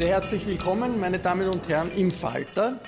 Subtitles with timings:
[0.00, 2.80] Sehr herzlich willkommen, meine Damen und Herren, im Falter.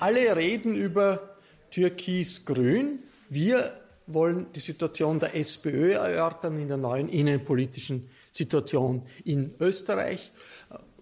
[0.00, 1.38] Alle reden über
[1.70, 2.98] Türkis-Grün.
[3.30, 3.72] Wir
[4.08, 10.32] wollen die Situation der SPÖ erörtern in der neuen innenpolitischen Situation in Österreich,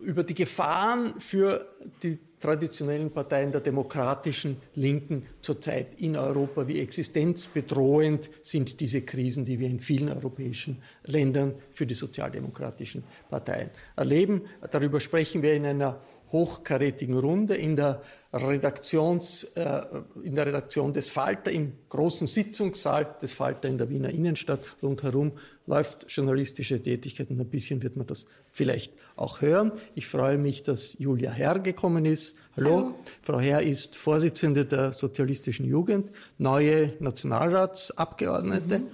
[0.01, 1.67] über die Gefahren für
[2.03, 9.59] die traditionellen Parteien der demokratischen Linken zurzeit in Europa, wie existenzbedrohend sind diese Krisen, die
[9.59, 14.43] wir in vielen europäischen Ländern für die sozialdemokratischen Parteien erleben.
[14.71, 16.01] Darüber sprechen wir in einer
[16.33, 19.81] hochkarätigen Runde in der, Redaktions, äh,
[20.23, 24.61] in der Redaktion des Falter, im großen Sitzungssaal des Falter in der Wiener Innenstadt.
[24.83, 25.33] Rundherum
[25.67, 29.73] läuft journalistische Tätigkeit und ein bisschen wird man das vielleicht auch hören.
[29.95, 32.37] Ich freue mich, dass Julia Herr gekommen ist.
[32.57, 32.71] Hallo.
[32.71, 32.95] Hallo.
[33.23, 38.81] Frau Herr ist Vorsitzende der Sozialistischen Jugend, neue Nationalratsabgeordnete.
[38.81, 38.87] Mhm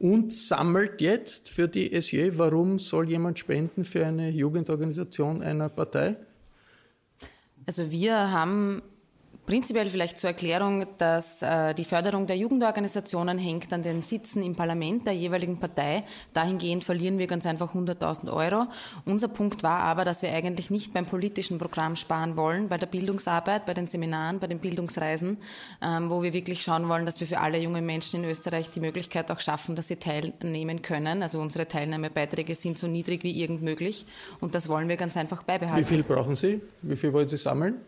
[0.00, 2.30] und sammelt jetzt für die SJ.
[2.34, 6.16] Warum soll jemand spenden für eine Jugendorganisation einer Partei?
[7.68, 8.80] Also wir haben
[9.48, 14.54] Prinzipiell vielleicht zur Erklärung, dass äh, die Förderung der Jugendorganisationen hängt an den Sitzen im
[14.54, 16.04] Parlament der jeweiligen Partei.
[16.34, 18.66] Dahingehend verlieren wir ganz einfach 100.000 Euro.
[19.06, 22.88] Unser Punkt war aber, dass wir eigentlich nicht beim politischen Programm sparen wollen, bei der
[22.88, 25.38] Bildungsarbeit, bei den Seminaren, bei den Bildungsreisen,
[25.80, 28.80] ähm, wo wir wirklich schauen wollen, dass wir für alle jungen Menschen in Österreich die
[28.80, 31.22] Möglichkeit auch schaffen, dass sie teilnehmen können.
[31.22, 34.04] Also unsere Teilnahmebeiträge sind so niedrig wie irgend möglich
[34.40, 35.80] und das wollen wir ganz einfach beibehalten.
[35.80, 36.60] Wie viel brauchen Sie?
[36.82, 37.80] Wie viel wollen Sie sammeln?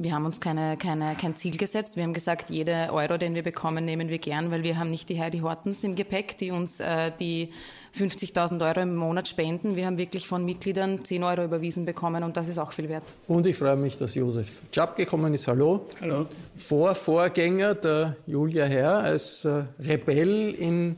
[0.00, 1.96] Wir haben uns keine, keine, kein Ziel gesetzt.
[1.96, 5.08] Wir haben gesagt, jede Euro, den wir bekommen, nehmen wir gern, weil wir haben nicht
[5.08, 7.50] die Heidi Hortens im Gepäck, die uns äh, die
[7.98, 9.74] 50.000 Euro im Monat spenden.
[9.74, 13.02] Wir haben wirklich von Mitgliedern 10 Euro überwiesen bekommen und das ist auch viel wert.
[13.26, 15.48] Und ich freue mich, dass Josef Czap gekommen ist.
[15.48, 15.88] Hallo.
[16.00, 16.26] Hallo.
[16.54, 20.94] Vorvorgänger der Julia Herr als äh, Rebell in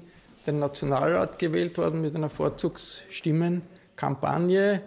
[0.47, 4.82] den Nationalrat gewählt worden mit einer Vorzugsstimmenkampagne.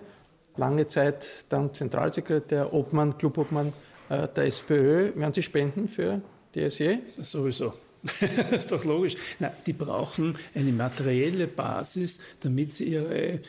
[0.55, 3.73] Lange Zeit dann Zentralsekretär, Obmann, Clubobmann
[4.09, 5.11] äh, der SPÖ.
[5.15, 6.21] Werden Sie spenden für
[6.55, 6.99] die SE?
[7.17, 7.73] Sowieso.
[8.03, 9.15] das ist doch logisch.
[9.39, 13.39] Na, die brauchen eine materielle Basis, damit sie ihre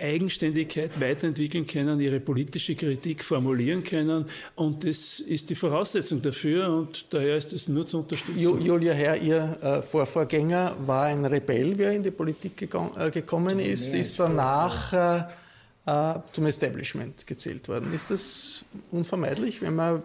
[0.00, 4.24] Eigenständigkeit weiterentwickeln können, ihre politische Kritik formulieren können.
[4.56, 8.38] Und das ist die Voraussetzung dafür und daher ist es nur zu unterstützen.
[8.38, 13.92] Julia Herr, Ihr äh, Vorvorgänger war ein Rebell, wer in die Politik äh, gekommen ist,
[13.92, 15.28] ist danach
[15.84, 17.92] zum Establishment gezählt worden.
[17.94, 20.02] Ist das unvermeidlich, wenn man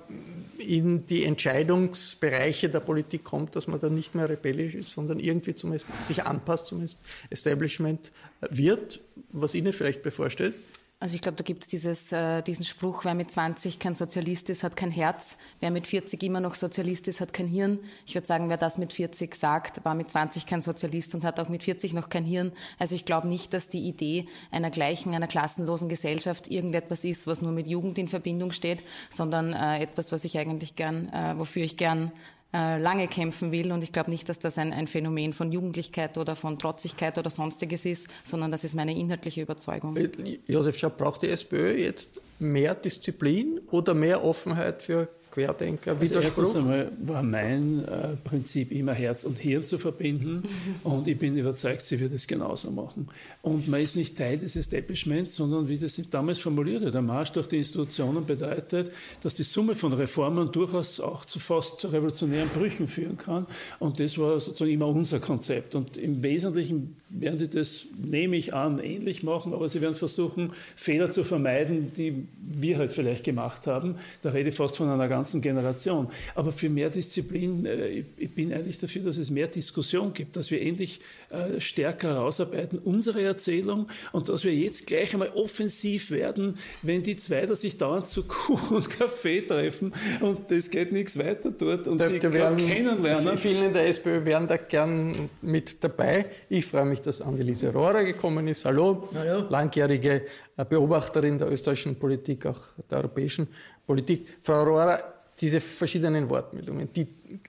[0.58, 5.54] in die Entscheidungsbereiche der Politik kommt, dass man dann nicht mehr rebellisch ist, sondern irgendwie
[5.54, 6.84] zum, sich anpasst zum
[7.30, 8.12] Establishment
[8.50, 9.02] wird,
[9.32, 10.54] was Ihnen vielleicht bevorsteht?
[10.98, 14.64] Also ich glaube, da gibt es äh, diesen Spruch, wer mit 20 kein Sozialist ist,
[14.64, 15.38] hat kein Herz.
[15.60, 17.80] Wer mit 40 immer noch Sozialist ist, hat kein Hirn.
[18.06, 21.38] Ich würde sagen, wer das mit 40 sagt, war mit 20 kein Sozialist und hat
[21.42, 22.54] auch mit 40 noch kein Hirn.
[22.80, 27.42] Also ich glaube nicht, dass die Idee einer gleichen, einer klassenlosen Gesellschaft irgendetwas ist, was
[27.42, 31.64] nur mit Jugend in Verbindung steht, sondern äh, etwas, was ich eigentlich gern, äh, wofür
[31.64, 32.14] ich gern
[32.56, 33.72] äh, lange kämpfen will.
[33.74, 37.30] Und ich glaube nicht, dass das ein, ein Phänomen von Jugendlichkeit oder von Trotzigkeit oder
[37.30, 39.98] sonstiges ist, sondern das ist meine inhaltliche Überzeugung.
[39.98, 40.10] Äh,
[40.48, 46.44] Josef Schaub, braucht die SPÖ jetzt mehr Disziplin oder mehr Offenheit für Querdenker, Widerspruch?
[46.46, 50.44] Also einmal war mein äh, Prinzip immer Herz und Hirn zu verbinden
[50.84, 53.10] und ich bin überzeugt, sie wird es genauso machen.
[53.42, 57.48] Und man ist nicht Teil des Establishments, sondern wie das damals formuliert der Marsch durch
[57.48, 58.92] die Institutionen bedeutet,
[59.22, 63.46] dass die Summe von Reformen durchaus auch zu fast zu revolutionären Brüchen führen kann
[63.80, 68.54] und das war sozusagen immer unser Konzept und im Wesentlichen werden sie das, nehme ich
[68.54, 73.68] an, ähnlich machen, aber sie werden versuchen, Fehler zu vermeiden, die wir halt vielleicht gemacht
[73.68, 73.96] haben.
[74.22, 76.08] Da rede ich fast von einer ganzen Generation.
[76.36, 80.52] Aber für mehr Disziplin, äh, ich bin eigentlich dafür, dass es mehr Diskussion gibt, dass
[80.52, 81.00] wir endlich
[81.32, 87.16] äh, stärker herausarbeiten, unsere Erzählung und dass wir jetzt gleich einmal offensiv werden, wenn die
[87.16, 91.88] zwei da sich dauernd zu Kuh und Kaffee treffen und es geht nichts weiter dort
[91.88, 93.38] und da, sie da werden, kennenlernen.
[93.38, 96.26] Viele in der SPÖ wären da gern mit dabei.
[96.50, 98.66] Ich freue mich, dass Anneliese Rohrer gekommen ist.
[98.66, 99.46] Hallo, Hallo.
[99.50, 100.22] langjährige
[100.58, 103.48] äh, Beobachterin der österreichischen Politik, auch der europäischen
[103.86, 104.28] Politik.
[104.42, 107.08] Frau Rohrer, diese verschiedenen Wortmeldungen, die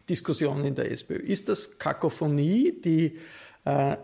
[0.08, 3.18] Diskussion in der SPÖ, ist das Kakophonie, die
[3.64, 3.96] äh,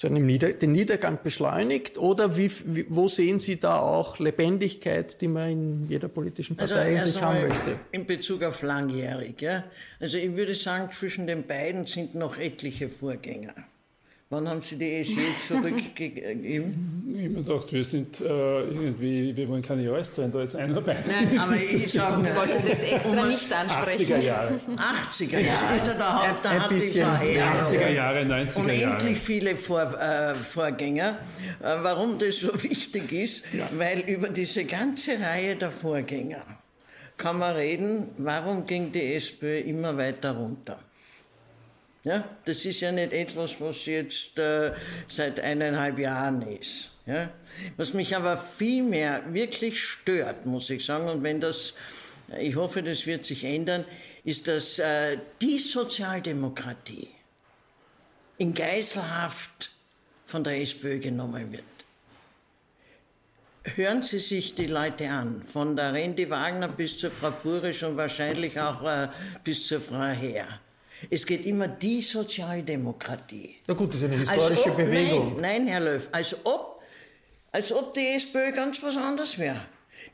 [0.00, 5.20] zu einem Nieder den Niedergang beschleunigt oder wie, wie, wo sehen Sie da auch Lebendigkeit,
[5.20, 7.80] die man in jeder politischen Partei also eigentlich haben möchte?
[7.92, 9.64] In Bezug auf langjährig, ja.
[10.00, 13.52] Also ich würde sagen, zwischen den beiden sind noch etliche Vorgänger.
[14.32, 15.18] Wann haben Sie die ESG
[15.48, 17.02] zurückgegeben?
[17.04, 21.02] Ich habe mir gedacht, wir sind äh, irgendwie, wir wollen keine da jetzt einarbeiten.
[21.08, 24.12] Nein, aber ich sage, ich wollte das extra nicht ansprechen.
[24.12, 24.60] 80er Jahre.
[25.12, 27.54] 80er Jahre, also da, da hat die Verheerung.
[27.54, 28.92] 80er Jahre, 90er Jahre.
[28.94, 31.18] Unendlich viele Vor, äh, Vorgänger.
[31.60, 33.68] Äh, warum das so wichtig ist, ja.
[33.76, 36.44] weil über diese ganze Reihe der Vorgänger
[37.16, 40.78] kann man reden, warum ging die SPÖ immer weiter runter.
[42.02, 44.72] Ja, das ist ja nicht etwas, was jetzt äh,
[45.08, 46.90] seit eineinhalb Jahren ist.
[47.04, 47.30] Ja?
[47.76, 51.74] Was mich aber viel mehr wirklich stört, muss ich sagen, und wenn das,
[52.38, 53.84] ich hoffe, das wird sich ändern,
[54.24, 57.08] ist, dass äh, die Sozialdemokratie
[58.38, 59.70] in Geiselhaft
[60.24, 61.64] von der SPÖ genommen wird.
[63.76, 67.98] Hören Sie sich die Leute an, von der Randy Wagner bis zur Frau Burisch und
[67.98, 69.08] wahrscheinlich auch äh,
[69.44, 70.60] bis zur Frau Herr
[71.08, 73.56] es geht immer die Sozialdemokratie.
[73.66, 75.40] Na gut, das ist eine historische ob, Bewegung.
[75.40, 76.82] Nein, nein, Herr Löw, als ob,
[77.52, 79.60] als ob die SPÖ ganz was anderes wäre.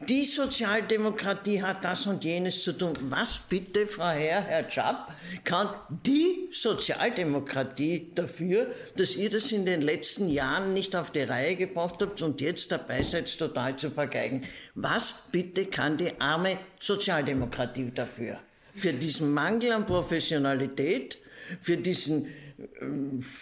[0.09, 2.95] Die Sozialdemokratie hat das und jenes zu tun.
[3.09, 5.13] Was bitte, Frau Herr, Herr Schapp,
[5.45, 11.57] kann die Sozialdemokratie dafür, dass ihr das in den letzten Jahren nicht auf die Reihe
[11.57, 14.43] gebracht habt und jetzt dabei seid, total zu vergeigen?
[14.75, 18.39] Was bitte kann die arme Sozialdemokratie dafür?
[18.77, 21.19] Für diesen Mangel an Professionalität,
[21.61, 22.31] für diesen, äh,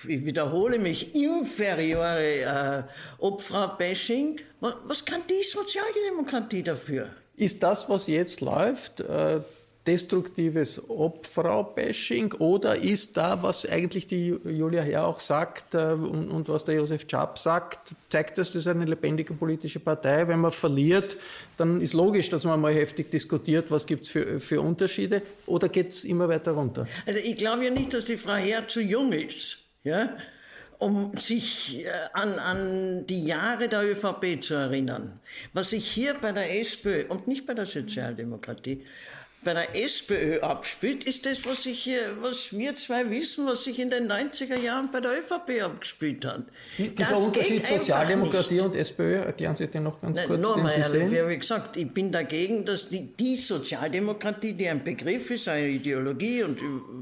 [0.09, 2.83] ich wiederhole mich, inferiore äh,
[3.19, 4.41] Opferbashing.
[4.61, 7.11] Was, was kann die Sozialdemokratie dafür?
[7.37, 9.41] Ist das, was jetzt läuft, äh,
[9.87, 16.49] destruktives Obfrau-Bashing oder ist da, was eigentlich die Julia Herr auch sagt äh, und, und,
[16.49, 20.27] was der Josef Czap sagt, zeigt das, das eine lebendige politische Partei.
[20.27, 21.19] Wenn man verliert,
[21.59, 25.69] dann ist logisch, dass man mal heftig diskutiert, was gibt es für, für Unterschiede oder
[25.69, 26.87] geht es immer weiter runter?
[27.05, 29.59] Also ich glaube ja nicht, dass die Frau Herr zu jung ist.
[29.83, 30.17] Ja?
[30.79, 35.21] um sich äh, an, an die Jahre der ÖVP zu erinnern.
[35.53, 38.85] Was sich hier bei der SPÖ und nicht bei der Sozialdemokratie
[39.45, 43.79] bei der SPÖ abspielt, ist das, was, ich hier, was wir zwei wissen, was sich
[43.79, 46.45] in den 90er Jahren bei der ÖVP abgespielt hat.
[46.79, 50.83] Dieser das Unterschied Sozialdemokratie und SPÖ, erklären Sie den noch ganz Nein, kurz, nur Sie
[50.83, 51.29] sehen?
[51.29, 56.43] Wie gesagt, ich bin dagegen, dass die, die Sozialdemokratie, die ein Begriff ist, eine Ideologie
[56.43, 56.59] und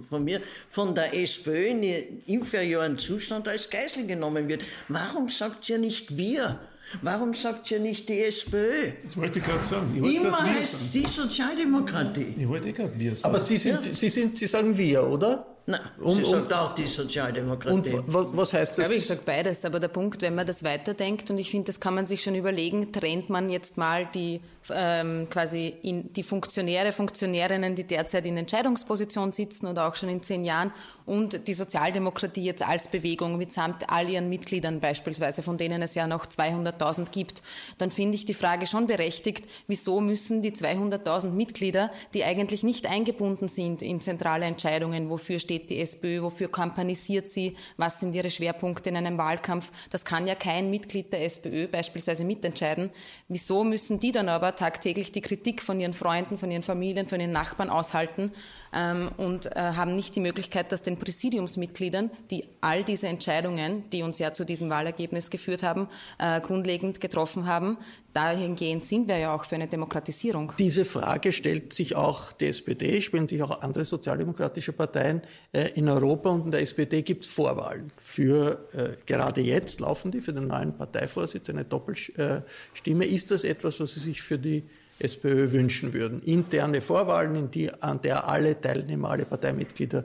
[0.08, 4.62] von mir, von der SPÖ in inferioren Zustand als Geisel genommen wird.
[4.88, 6.58] Warum sagt ihr nicht wir?
[7.00, 8.92] Warum sagt ihr nicht die SPÖ?
[9.02, 10.02] Das wollte ich gerade sagen.
[10.04, 12.34] Ich Immer heißt die Sozialdemokratie.
[12.36, 13.34] Ich wollte eh gerade wir sagen.
[13.34, 13.94] Aber Sie, sind, ja.
[13.94, 15.46] Sie, sind, Sie sagen wir, oder?
[15.64, 17.94] Nein, und, sie sagt auch die Sozialdemokratie.
[17.94, 18.90] Und was heißt das?
[18.90, 21.78] Ja, ich sage beides, aber der Punkt, wenn man das weiterdenkt, und ich finde, das
[21.78, 26.90] kann man sich schon überlegen, trennt man jetzt mal die ähm, quasi in die Funktionäre,
[26.90, 30.72] Funktionärinnen, die derzeit in Entscheidungsposition sitzen oder auch schon in zehn Jahren
[31.06, 36.06] und die Sozialdemokratie jetzt als Bewegung mitsamt all ihren Mitgliedern beispielsweise, von denen es ja
[36.06, 37.42] noch 200.000 gibt,
[37.78, 42.88] dann finde ich die Frage schon berechtigt, wieso müssen die 200.000 Mitglieder, die eigentlich nicht
[42.88, 48.30] eingebunden sind in zentrale Entscheidungen, wofür steht die SPÖ, wofür kampanisiert sie, was sind ihre
[48.30, 52.90] Schwerpunkte in einem Wahlkampf, das kann ja kein Mitglied der SPÖ beispielsweise mitentscheiden.
[53.28, 57.20] Wieso müssen die dann aber tagtäglich die Kritik von ihren Freunden, von ihren Familien, von
[57.20, 58.32] ihren Nachbarn aushalten
[58.72, 64.02] ähm, und äh, haben nicht die Möglichkeit, dass den Präsidiumsmitgliedern, die all diese Entscheidungen, die
[64.02, 65.88] uns ja zu diesem Wahlergebnis geführt haben,
[66.18, 67.78] äh, grundlegend getroffen haben.
[68.14, 70.52] Dahingehend sind wir ja auch für eine Demokratisierung.
[70.58, 75.88] Diese Frage stellt sich auch die SPD, stellen sich auch andere sozialdemokratische Parteien äh, in
[75.88, 77.90] Europa und in der SPD gibt es Vorwahlen.
[77.98, 83.04] Für äh, gerade jetzt laufen die für den neuen Parteivorsitz eine Doppelstimme.
[83.04, 84.64] Ist das etwas, was Sie sich für die
[85.02, 86.22] SPÖ wünschen würden.
[86.22, 90.04] Interne Vorwahlen, in die, an der alle Teilnehmer, alle Parteimitglieder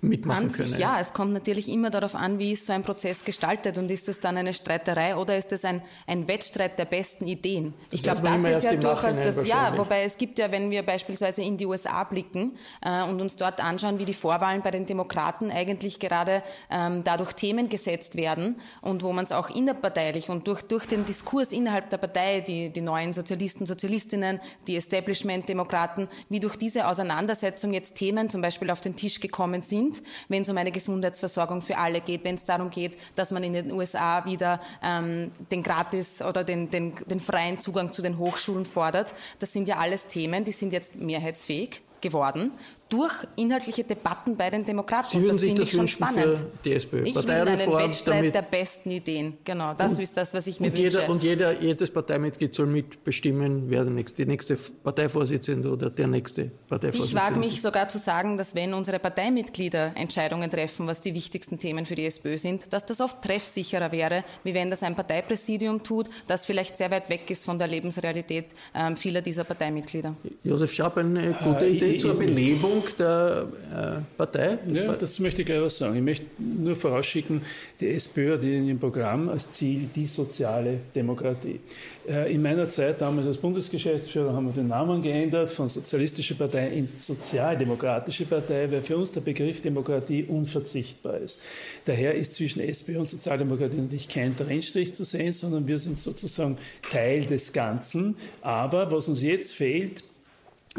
[0.00, 0.78] mitmachen an können.
[0.78, 4.08] ja, es kommt natürlich immer darauf an, wie ist so ein Prozess gestaltet und ist
[4.08, 7.72] es dann eine Streiterei oder ist es ein, ein Wettstreit der besten Ideen?
[7.90, 11.42] Ich glaube, das ist ja durchaus das, ja, wobei es gibt ja, wenn wir beispielsweise
[11.42, 15.50] in die USA blicken äh, und uns dort anschauen, wie die Vorwahlen bei den Demokraten
[15.50, 20.62] eigentlich gerade ähm, dadurch Themen gesetzt werden und wo man es auch innerparteilich und durch,
[20.62, 26.56] durch den Diskurs innerhalb der Partei, die, die neuen Sozialisten, Sozialistinnen, die Establishment-Demokraten, wie durch
[26.56, 30.72] diese Auseinandersetzung jetzt Themen zum Beispiel auf den Tisch gekommen sind, wenn es um eine
[30.72, 35.32] Gesundheitsversorgung für alle geht, wenn es darum geht, dass man in den USA wieder ähm,
[35.50, 39.14] den gratis oder den, den, den freien Zugang zu den Hochschulen fordert.
[39.38, 42.52] Das sind ja alles Themen, die sind jetzt mehrheitsfähig geworden
[42.92, 45.10] durch inhaltliche Debatten bei den Demokraten.
[45.10, 47.04] Sie würden das sich das wünschen für die SPÖ?
[47.04, 49.38] Ich will einen Wettstreit der besten Ideen.
[49.44, 50.98] Genau, das und, ist das, was ich mir und wünsche.
[50.98, 56.06] Jeder, und jeder, jedes Parteimitglied soll mitbestimmen, wer der nächste, die nächste Parteivorsitzende oder der
[56.06, 61.00] nächste Parteivorsitzende Ich wage mich sogar zu sagen, dass wenn unsere Parteimitglieder Entscheidungen treffen, was
[61.00, 64.82] die wichtigsten Themen für die SPÖ sind, dass das oft treffsicherer wäre, wie wenn das
[64.82, 69.44] ein Parteipräsidium tut, das vielleicht sehr weit weg ist von der Lebensrealität ähm, vieler dieser
[69.44, 70.14] Parteimitglieder.
[70.44, 74.58] Josef Schaub, eine gute äh, Idee ich, zur Belebung Führung der äh, Partei?
[74.72, 75.96] Ja, das möchte ich gleich was sagen.
[75.96, 77.42] Ich möchte nur vorausschicken,
[77.80, 81.60] die SPÖ hat in ihrem Programm als Ziel die soziale Demokratie.
[82.08, 86.68] Äh, in meiner Zeit damals als Bundesgeschäftsführer haben wir den Namen geändert von Sozialistische Partei
[86.68, 91.40] in Sozialdemokratische Partei, weil für uns der Begriff Demokratie unverzichtbar ist.
[91.84, 96.58] Daher ist zwischen SPÖ und Sozialdemokratie natürlich kein Trennstrich zu sehen, sondern wir sind sozusagen
[96.90, 98.16] Teil des Ganzen.
[98.40, 100.04] Aber was uns jetzt fehlt,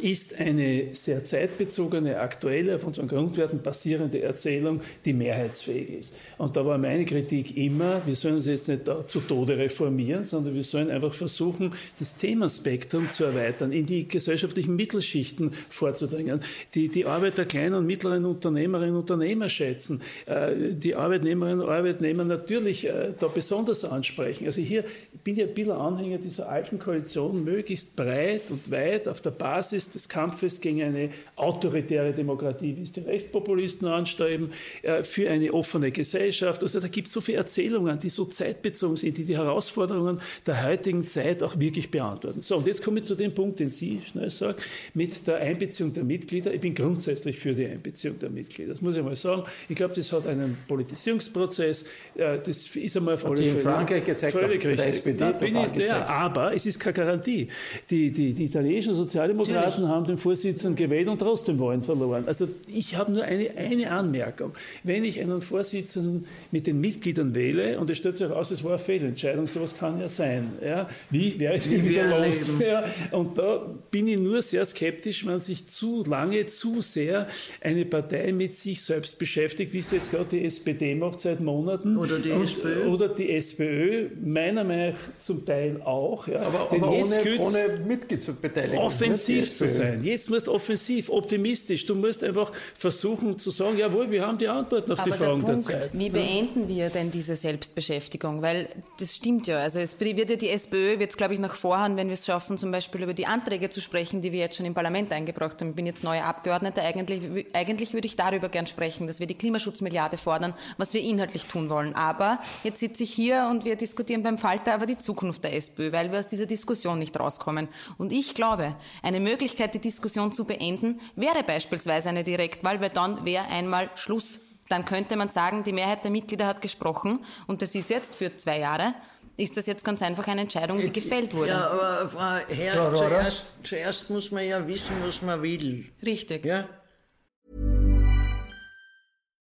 [0.01, 6.15] ist eine sehr zeitbezogene, aktuelle, auf unseren Grundwerten basierende Erzählung, die mehrheitsfähig ist.
[6.39, 10.55] Und da war meine Kritik immer, wir sollen uns jetzt nicht zu Tode reformieren, sondern
[10.55, 16.39] wir sollen einfach versuchen, das Themenspektrum zu erweitern, in die gesellschaftlichen Mittelschichten vorzudringen,
[16.73, 21.69] die, die Arbeit der kleinen und mittleren Unternehmerinnen und Unternehmer schätzen, äh, die Arbeitnehmerinnen und
[21.69, 24.47] Arbeitnehmer natürlich äh, da besonders ansprechen.
[24.47, 24.85] Also hier
[25.23, 29.82] bin ich ein bisschen Anhänger dieser alten Koalition, möglichst breit und weit auf der Basis
[29.83, 35.53] Basis des Kampfes gegen eine autoritäre Demokratie, wie es die Rechtspopulisten anstreben, äh, für eine
[35.53, 36.63] offene Gesellschaft.
[36.63, 40.63] Also da gibt es so viele Erzählungen, die so zeitbezogen sind, die die Herausforderungen der
[40.65, 42.41] heutigen Zeit auch wirklich beantworten.
[42.41, 44.57] So, und jetzt komme ich zu dem Punkt, den Sie schnell sagen,
[44.93, 46.53] mit der Einbeziehung der Mitglieder.
[46.53, 48.69] Ich bin grundsätzlich für die Einbeziehung der Mitglieder.
[48.69, 49.43] Das muss ich mal sagen.
[49.69, 51.83] Ich glaube, das hat einen Politisierungsprozess.
[52.15, 53.51] Äh, das ist einmal auf alle Fälle.
[53.51, 54.89] in Frankreich gezeigt, völlig richtig.
[54.89, 57.47] SPD da bin ich der, aber es ist keine Garantie.
[57.89, 62.23] Die, die, die italienischen Sozialdemokraten Demokraten haben den Vorsitzenden gewählt und trotzdem Wahlen verloren.
[62.27, 64.53] Also ich habe nur eine, eine Anmerkung.
[64.83, 68.71] Wenn ich einen Vorsitzenden mit den Mitgliedern wähle und es stellt sich heraus, es war
[68.71, 70.53] eine Fehlentscheidung, sowas kann ja sein.
[70.63, 70.87] Ja?
[71.09, 72.51] Wie wäre ich denn wieder los?
[72.59, 72.85] Ja?
[73.11, 77.27] Und da bin ich nur sehr skeptisch, wenn sich zu lange, zu sehr
[77.61, 81.97] eine Partei mit sich selbst beschäftigt, wie es jetzt gerade die SPD macht seit Monaten.
[81.97, 82.87] Oder die und, SPÖ.
[82.87, 86.27] Oder die SPÖ, meiner Meinung nach zum Teil auch.
[86.27, 86.41] Ja.
[86.41, 88.83] Aber, aber ohne, ohne Mitgliedsbeteiligung.
[88.83, 90.03] Offensiv zu sein.
[90.03, 91.85] Jetzt musst du offensiv, optimistisch.
[91.85, 95.39] Du musst einfach versuchen zu sagen, jawohl, wir haben die Antworten auf Aber die Fragen
[95.39, 95.97] der, Punkt, der Zeit.
[95.97, 98.41] Wie beenden wir denn diese Selbstbeschäftigung?
[98.41, 98.67] Weil
[98.99, 99.57] das stimmt ja.
[99.57, 102.57] Also es wird ja die SPÖ, wird glaube ich, nach vorhaben, wenn wir es schaffen,
[102.57, 105.69] zum Beispiel über die Anträge zu sprechen, die wir jetzt schon im Parlament eingebracht haben.
[105.69, 106.81] Ich bin jetzt neuer Abgeordneter.
[106.81, 111.45] Eigentlich, eigentlich würde ich darüber gern sprechen, dass wir die Klimaschutzmilliarde fordern, was wir inhaltlich
[111.45, 111.95] tun wollen.
[111.95, 115.91] Aber jetzt sitze ich hier und wir diskutieren beim Falter aber die Zukunft der SPÖ,
[115.91, 117.67] weil wir aus dieser Diskussion nicht rauskommen.
[117.97, 122.89] Und ich glaube, eine Möglichkeit, Möglichkeit, die Diskussion zu beenden, wäre beispielsweise eine Direktwahl, weil
[122.89, 124.39] dann wäre einmal Schluss.
[124.67, 128.35] Dann könnte man sagen, die Mehrheit der Mitglieder hat gesprochen und das ist jetzt für
[128.35, 128.95] zwei Jahre
[129.35, 131.49] ist das jetzt ganz einfach eine Entscheidung, die gefällt wurde.
[131.49, 135.85] Ja, aber Frau Herr, zuerst, zuerst muss man ja wissen, was man will.
[136.05, 136.45] Richtig.
[136.45, 136.65] Ja?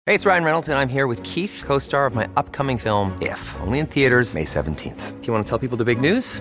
[0.07, 3.19] Hey, it's Ryan Reynolds, and I'm here with Keith, co star of my upcoming film,
[3.21, 5.21] If, only in theaters, May 17th.
[5.21, 6.41] Do you want to tell people the big news?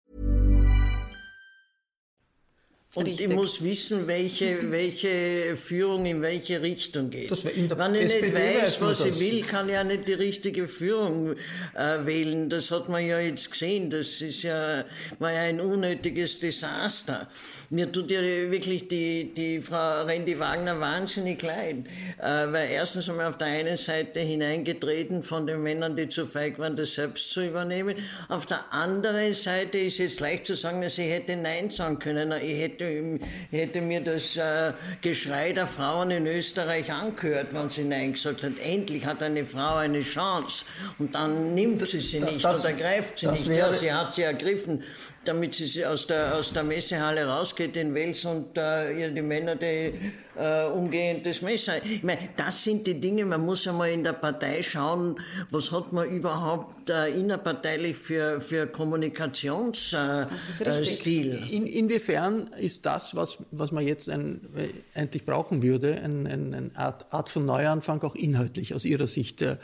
[2.93, 3.29] Und Richtig.
[3.29, 7.31] ich muss wissen, welche, welche Führung in welche Richtung geht.
[7.31, 10.09] Das in der Wenn ich SPD nicht weiß, was ich will, kann ich ja nicht
[10.09, 11.37] die richtige Führung
[11.73, 12.49] äh, wählen.
[12.49, 13.89] Das hat man ja jetzt gesehen.
[13.89, 14.83] Das ist ja,
[15.19, 17.29] war ja ein unnötiges Desaster.
[17.69, 21.85] Mir tut ja wirklich die, die Frau Randy Wagner wahnsinnig leid.
[22.19, 26.59] Äh, weil erstens einmal auf der einen Seite hineingetreten von den Männern, die zu feig
[26.59, 27.95] waren, das selbst zu übernehmen.
[28.27, 32.33] Auf der anderen Seite ist jetzt leicht zu sagen, dass ich hätte Nein sagen können.
[32.33, 33.19] Ich hätte hätte,
[33.51, 38.53] hätte mir das äh, Geschrei der Frauen in Österreich angehört, wenn sie Nein gesagt hat.
[38.63, 40.65] Endlich hat eine Frau eine Chance.
[40.99, 43.47] Und dann nimmt sie sie nicht das, oder greift sie nicht.
[43.47, 44.83] Ja, sie hat sie ergriffen
[45.25, 49.55] damit sie aus der, aus der Messehalle rausgeht in Wels und äh, ihr die Männer
[49.55, 49.93] die
[50.35, 51.83] äh, umgehend das Messer.
[51.83, 55.91] Ich meine, das sind die Dinge, man muss einmal in der Partei schauen, was hat
[55.91, 61.33] man überhaupt äh, innerparteilich für, für Kommunikationsstil.
[61.33, 66.29] Äh, in, inwiefern ist das, was, was man jetzt ein, äh, eigentlich brauchen würde, eine
[66.29, 69.57] ein, ein Art, Art von Neuanfang auch inhaltlich aus Ihrer Sicht äh,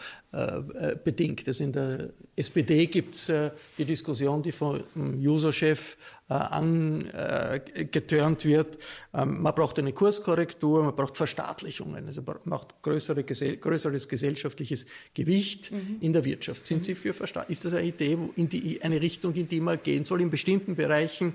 [1.03, 1.47] bedingt?
[1.47, 3.31] Also in der SPD gibt es
[3.77, 5.97] die Diskussion, die vom User User-Chef
[6.29, 8.77] äh, angetörnt wird.
[9.13, 15.71] Ähm, man braucht eine Kurskorrektur, man braucht Verstaatlichungen, also man braucht größere, größeres gesellschaftliches Gewicht
[15.71, 15.97] mhm.
[16.01, 16.67] in der Wirtschaft.
[16.67, 17.53] Sind Sie für Verstaatlichung?
[17.53, 20.75] Ist das eine Idee, in die, eine Richtung, in die man gehen soll, in bestimmten
[20.75, 21.33] Bereichen?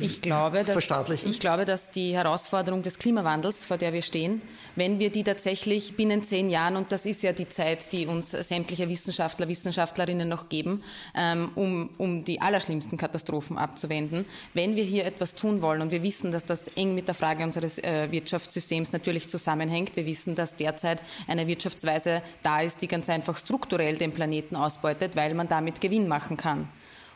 [0.00, 0.90] Ich glaube, dass,
[1.24, 4.42] ich glaube, dass die Herausforderung des Klimawandels, vor der wir stehen,
[4.74, 8.32] wenn wir die tatsächlich binnen zehn Jahren, und das ist ja die Zeit, die uns
[8.32, 10.82] sämtliche Wissenschaftler, Wissenschaftlerinnen noch geben,
[11.14, 16.02] ähm, um, um die allerschlimmsten Katastrophen abzuwenden, wenn wir hier etwas tun wollen, und wir
[16.02, 20.56] wissen, dass das eng mit der Frage unseres äh, Wirtschaftssystems natürlich zusammenhängt, wir wissen, dass
[20.56, 25.80] derzeit eine Wirtschaftsweise da ist, die ganz einfach strukturell den Planeten ausbeutet, weil man damit
[25.80, 26.68] Gewinn machen kann.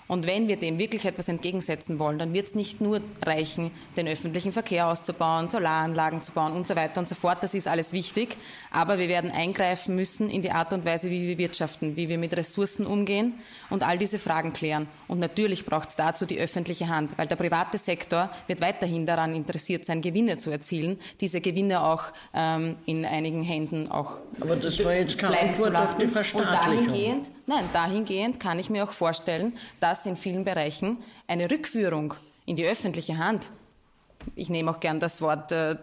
[0.08, 4.06] Und wenn wir dem wirklich etwas entgegensetzen wollen, dann wird es nicht nur reichen, den
[4.06, 7.38] öffentlichen Verkehr auszubauen, Solaranlagen zu bauen und so weiter und so fort.
[7.42, 8.36] Das ist alles wichtig.
[8.70, 12.18] Aber wir werden eingreifen müssen in die Art und Weise, wie wir wirtschaften, wie wir
[12.18, 13.34] mit Ressourcen umgehen
[13.70, 14.86] und all diese Fragen klären.
[15.08, 19.34] Und natürlich braucht es dazu die öffentliche Hand, weil der private Sektor wird weiterhin daran
[19.34, 24.84] interessiert sein, Gewinne zu erzielen, diese Gewinne auch ähm, in einigen Händen auch Aber das
[24.84, 26.02] war jetzt keine bleiben zu lassen.
[26.02, 31.50] Und dahingehend, nein, dahingehend kann ich mir auch vorstellen, dass das in vielen Bereichen eine
[31.50, 33.50] Rückführung in die öffentliche Hand
[34.34, 35.76] ich nehme auch gern das Wort, äh,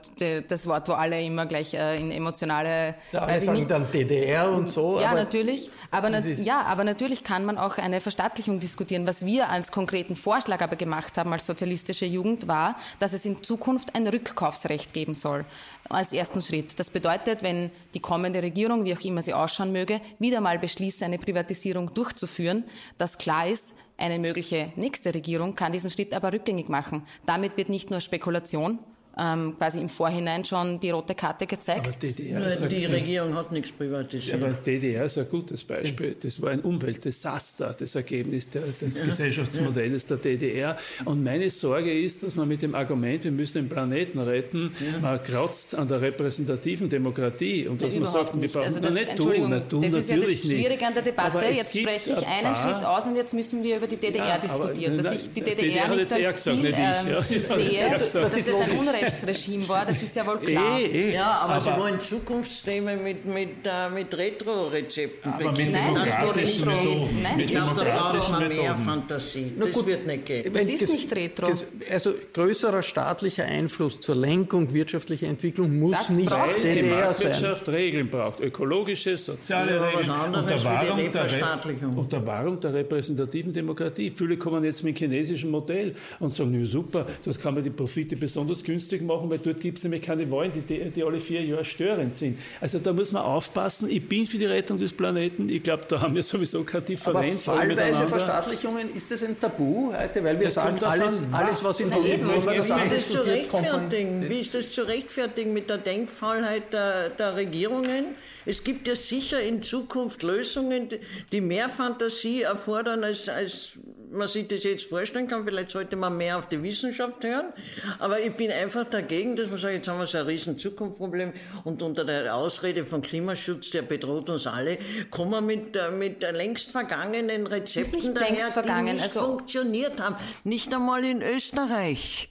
[0.47, 2.95] das Wort, wo alle immer gleich äh, in emotionale.
[3.12, 3.71] Ja, alle sagen nicht.
[3.71, 4.99] dann DDR und so.
[4.99, 5.69] Ja, aber natürlich.
[5.91, 9.06] Aber, na, ja, aber natürlich kann man auch eine Verstaatlichung diskutieren.
[9.06, 13.43] Was wir als konkreten Vorschlag aber gemacht haben als sozialistische Jugend war, dass es in
[13.43, 15.45] Zukunft ein Rückkaufsrecht geben soll.
[15.89, 16.79] Als ersten Schritt.
[16.79, 21.03] Das bedeutet, wenn die kommende Regierung, wie auch immer sie ausschauen möge, wieder mal beschließt,
[21.03, 22.63] eine Privatisierung durchzuführen,
[22.97, 23.73] dass klar ist,
[24.04, 27.04] eine mögliche nächste Regierung kann diesen Schritt aber rückgängig machen.
[27.26, 28.80] Damit wird nicht nur Spekulation
[29.17, 31.88] ähm, quasi im Vorhinein schon die rote Karte gezeigt.
[31.88, 34.41] Aber DDR Nur die Regierung hat nichts privatisiert.
[34.41, 36.15] Aber DDR ist ein gutes Beispiel.
[36.19, 39.06] Das war ein Umweltdesaster, das Ergebnis der, des ja.
[39.06, 40.78] Gesellschaftsmodells der DDR.
[41.06, 44.99] Und meine Sorge ist, dass man mit dem Argument, wir müssen den Planeten retten, ja.
[44.99, 49.15] man kratzt an der repräsentativen Demokratie und dass man sagt, wir brauchen also das, nicht
[49.15, 51.45] tun, na, tun das ist ja das Schwierige an der Debatte.
[51.45, 54.97] Jetzt spreche ich einen Schritt aus und jetzt müssen wir über die DDR ja, diskutieren.
[54.97, 59.03] Dass ich die DDR, DDR nicht als Ziel ähm, sehe, das dass das ein Unrecht
[59.04, 60.80] Menschenrechtsregime war, das ist ja wohl klar.
[60.80, 61.13] Eh, eh.
[61.13, 65.72] Ja, aber, aber, sie wollen Zukunftsthemen mit, mit, äh, mit Retro-Rezepten beginnen.
[65.72, 67.10] Nein, das so Retro.
[67.22, 69.54] Nein, ich glaube, da braucht man mehr Fantasie.
[69.58, 70.54] Das gut, wird nicht gehen.
[70.54, 71.52] Das ist nicht Retro.
[71.92, 77.32] Also größerer staatlicher Einfluss zur Lenkung wirtschaftlicher Entwicklung muss das nicht DDR sein.
[77.32, 78.39] Wirtschaft Regeln braucht.
[78.39, 80.10] Ökologische, soziale Regeln.
[80.34, 84.12] Unter Wahrung, der, unter Wahrung der repräsentativen Demokratie.
[84.16, 88.16] Viele kommen jetzt mit dem chinesischen Modell und sagen, super, das kann man die Profite
[88.16, 91.43] besonders günstig lustig machen, weil dort gibt es nämlich keine Wahlen, die, die alle vier
[91.43, 92.39] Jahre störend sind.
[92.62, 93.89] Also da muss man aufpassen.
[93.89, 95.49] Ich bin für die Rettung des Planeten.
[95.49, 97.47] Ich glaube, da haben wir sowieso keine Differenz.
[97.47, 100.23] Aber fallweise Verstaatlichungen, ist das ein Tabu heute?
[100.23, 104.29] Weil wir das sagen, alles, was, alles, was in Wie ist das zu rechtfertigen?
[104.29, 108.15] Wie ist das zu rechtfertigen mit der Denkfallheit der, der Regierungen?
[108.45, 110.89] Es gibt ja sicher in Zukunft Lösungen,
[111.32, 113.71] die mehr Fantasie erfordern, als, als
[114.13, 115.45] man sich das jetzt vorstellen kann.
[115.45, 117.54] Vielleicht sollte man mehr auf die Wissenschaft hören.
[117.99, 121.34] Aber ich bin einfach dagegen, dass man sagt, jetzt haben wir so ein riesen Zukunftsproblem
[121.63, 124.78] und unter der Ausrede von Klimaschutz, der bedroht uns alle,
[125.10, 130.15] kommen wir mit, äh, mit längst vergangenen Rezepten daher, die nicht also funktioniert haben.
[130.43, 132.30] Nicht einmal in Österreich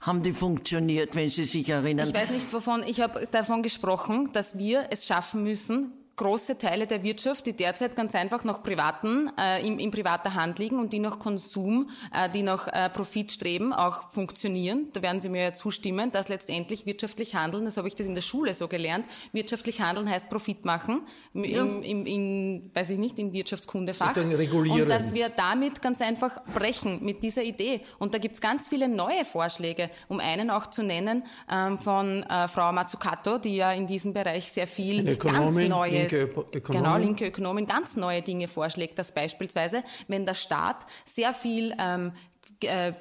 [0.00, 2.08] haben die funktioniert, wenn Sie sich erinnern.
[2.08, 6.86] Ich weiß nicht, wovon, ich habe davon gesprochen, dass wir es schaffen müssen, große Teile
[6.86, 10.92] der Wirtschaft, die derzeit ganz einfach noch privaten, äh, in, in privater Hand liegen und
[10.92, 14.88] die nach Konsum, äh, die nach äh, Profit streben, auch funktionieren.
[14.92, 18.14] Da werden Sie mir ja zustimmen, dass letztendlich wirtschaftlich handeln, das habe ich das in
[18.14, 21.02] der Schule so gelernt, wirtschaftlich handeln heißt Profit machen,
[21.32, 21.62] im, ja.
[21.62, 24.08] im, in, weiß ich nicht, im Wirtschaftskundefach.
[24.82, 27.80] Und dass wir damit ganz einfach brechen mit dieser Idee.
[27.98, 32.24] Und da gibt es ganz viele neue Vorschläge, um einen auch zu nennen, ähm, von
[32.24, 36.84] äh, Frau Mazzucato, die ja in diesem Bereich sehr viel ganz neue linke Ökonomin.
[36.84, 42.12] Genau, linke Ökonomin ganz neue Dinge vorschlägt, dass beispielsweise, wenn der Staat sehr viel ähm,
[42.62, 42.92] äh,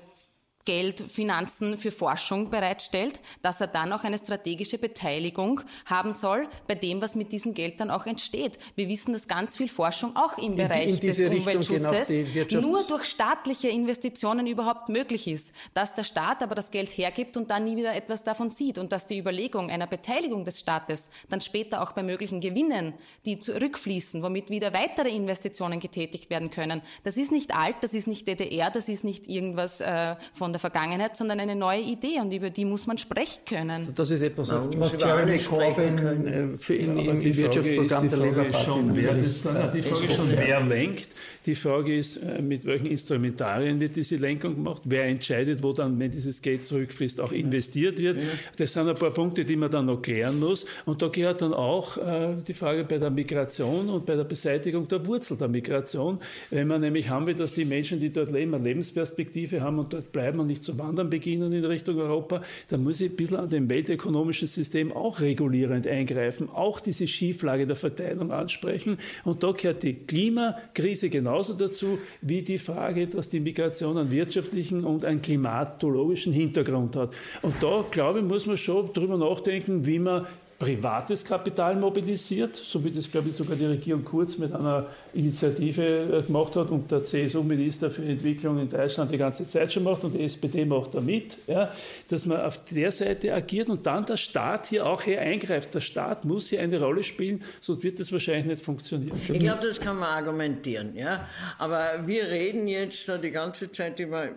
[0.68, 6.76] Geld, Finanzen für Forschung bereitstellt, dass er dann auch eine strategische Beteiligung haben soll bei
[6.76, 8.60] dem, was mit diesem Geld dann auch entsteht.
[8.76, 12.10] Wir wissen, dass ganz viel Forschung auch im Bereich in des Umweltschutzes
[12.52, 15.54] nur durch staatliche Investitionen überhaupt möglich ist.
[15.74, 18.92] Dass der Staat aber das Geld hergibt und dann nie wieder etwas davon sieht und
[18.92, 22.94] dass die Überlegung einer Beteiligung des Staates dann später auch bei möglichen Gewinnen,
[23.26, 26.82] die zurückfließen, womit wieder weitere Investitionen getätigt werden können.
[27.06, 30.57] Das ist nicht alt, das ist nicht DDR, das ist nicht irgendwas äh, von der
[30.58, 33.94] der Vergangenheit, sondern eine neue Idee und über die muss man sprechen können.
[33.96, 38.44] Das ist etwas, Na, was Jeremy Corbyn äh, für in, ja, im Wirtschaftsprogramm der Labour
[38.46, 41.10] Party wer das dann, Die Frage ist schon, wer lenkt.
[41.46, 44.82] Die Frage ist, äh, mit welchen Instrumentarien wird diese Lenkung gemacht?
[44.86, 48.20] Wer entscheidet, wo dann, wenn dieses Geld zurückfließt, auch investiert wird?
[48.58, 50.66] Das sind ein paar Punkte, die man dann noch klären muss.
[50.86, 54.88] Und da gehört dann auch äh, die Frage bei der Migration und bei der Beseitigung
[54.88, 56.20] der Wurzel der Migration.
[56.50, 59.94] Wenn man nämlich haben will, dass die Menschen, die dort leben, eine Lebensperspektive haben und
[59.94, 63.38] dort bleiben und nicht zu wandern beginnen in Richtung Europa, dann muss ich ein bisschen
[63.38, 68.98] an dem weltökonomischen System auch regulierend eingreifen, auch diese Schieflage der Verteilung ansprechen.
[69.26, 74.86] Und da gehört die Klimakrise genauso dazu wie die Frage, dass die Migration einen wirtschaftlichen
[74.86, 77.14] und einen klimatologischen Hintergrund hat.
[77.42, 80.26] Und da, glaube ich, muss man schon drüber nachdenken, wie man
[80.60, 85.84] privates Kapital mobilisiert, so wie das, glaube ich, sogar die Regierung Kurz mit einer Initiative
[85.84, 90.04] äh, gemacht hat und der CSU-Minister für Entwicklung in Deutschland die ganze Zeit schon macht
[90.04, 91.72] und die SPD macht da mit, ja,
[92.10, 95.76] dass man auf der Seite agiert und dann der Staat hier auch hier eingreift.
[95.76, 99.22] Der Staat muss hier eine Rolle spielen, sonst wird das wahrscheinlich nicht funktionieren.
[99.32, 101.28] Ich glaube, das kann man argumentieren, ja.
[101.60, 104.30] Aber wir reden jetzt die ganze Zeit über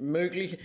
[0.00, 0.58] mögliche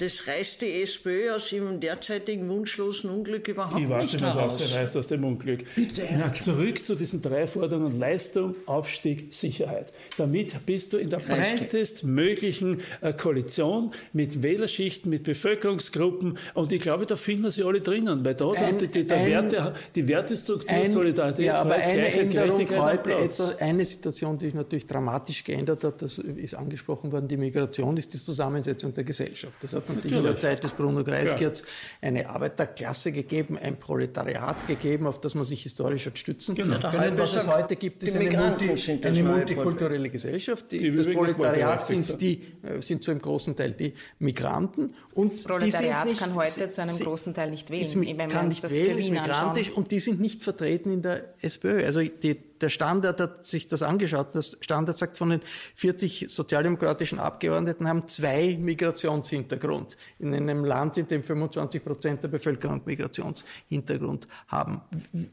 [0.00, 4.14] das reißt die SPÖ aus ihrem derzeitigen wunschlosen Unglück überhaupt nicht heraus.
[4.14, 5.64] Ich weiß nicht, was reißt aus dem Unglück.
[5.74, 6.08] Bitte.
[6.16, 7.98] Na, zurück zu diesen drei Forderungen.
[7.98, 9.92] Leistung, Aufstieg, Sicherheit.
[10.16, 17.04] Damit bist du in der breitestmöglichen äh, Koalition mit Wählerschichten, mit Bevölkerungsgruppen und ich glaube,
[17.04, 20.08] da finden wir sie alle drinnen, weil da ein, die, die, der ein, Werte, die
[20.08, 25.44] Wertestruktur, ein, Solidarität, ja, aber eine Änderung heute, etwas, eine Situation, die sich natürlich dramatisch
[25.44, 29.54] geändert hat, das ist angesprochen worden, die Migration ist die Zusammensetzung der Gesellschaft.
[29.60, 31.48] Das hat natürlich, in der Zeit des Bruno Kreisky
[32.00, 36.78] eine Arbeiterklasse gegeben, ein Proletariat gegeben, auf das man sich historisch hat stützen genau.
[36.90, 37.18] können.
[37.18, 40.66] Was es heute gibt, ist eine, Multi, eine multikulturelle Gesellschaft.
[40.70, 44.92] Die, das Proletariat sind, die, äh, sind zu einem großen Teil die Migranten.
[45.14, 47.84] Und das Proletariat nicht, kann heute zu einem großen Teil nicht wählen.
[47.84, 49.82] Ist, kann nicht wählen, ist migrantisch anschauen.
[49.82, 51.84] und die sind nicht vertreten in der SPÖ.
[51.84, 54.34] Also die der Standard hat sich das angeschaut.
[54.34, 55.40] Das Standard sagt, von den
[55.76, 59.96] 40 sozialdemokratischen Abgeordneten haben zwei Migrationshintergrund.
[60.18, 64.82] In einem Land, in dem 25 Prozent der Bevölkerung Migrationshintergrund haben.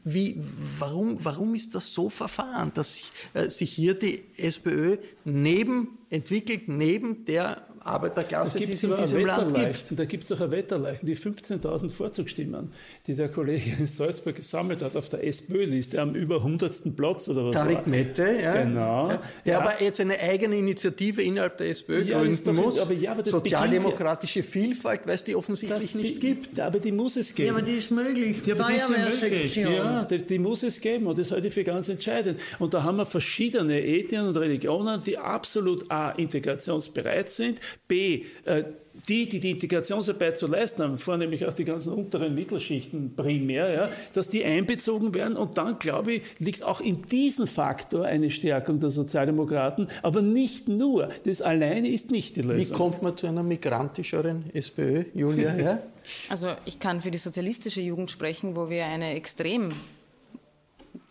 [0.04, 0.40] Wie,
[0.78, 6.68] warum, warum ist das so verfahren, dass sich, äh, sich hier die SPÖ neben entwickelt,
[6.68, 9.98] neben der Arbeiterklasse, die es in diesem Land gibt.
[9.98, 12.72] Da gibt es doch ein Wetterleichen, die 15.000 Vorzugsstimmen,
[13.06, 16.96] die der Kollege in Salzburg gesammelt hat auf der SPÖ-Liste am über 100.
[16.96, 18.62] Platz oder was Tarik Mette, ja.
[18.62, 19.10] Genau.
[19.10, 19.60] Ja, der ja.
[19.60, 22.80] aber jetzt eine eigene Initiative innerhalb der SPÖ ja, gründen muss.
[22.80, 26.60] Aber ja, aber Sozialdemokratische Vielfalt, weil es die offensichtlich nicht gibt.
[26.60, 27.48] Aber die muss es geben.
[27.48, 28.42] Ja, aber die ist möglich.
[28.44, 29.56] Die möglich.
[29.56, 32.40] Ja, die, die, muss es geben und das halte ich für ganz entscheidend.
[32.58, 38.64] Und da haben wir verschiedene Ethnien und Religionen, die absolut A, integrationsbereit sind, B, äh,
[39.08, 43.88] die, die die Integrationsarbeit zu leisten haben, vornehmlich auch die ganzen unteren Mittelschichten primär, ja,
[44.12, 45.36] dass die einbezogen werden.
[45.36, 50.68] Und dann, glaube ich, liegt auch in diesem Faktor eine Stärkung der Sozialdemokraten, aber nicht
[50.68, 51.10] nur.
[51.24, 52.74] Das alleine ist nicht die Lösung.
[52.74, 55.56] Wie kommt man zu einer migrantischeren SPÖ, Julia?
[55.56, 55.82] Ja?
[56.28, 59.74] Also ich kann für die sozialistische Jugend sprechen, wo wir eine extrem